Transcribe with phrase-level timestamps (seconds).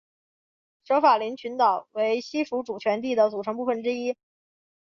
[0.83, 4.17] 舍法林群岛为西属主权地的组成部分之一。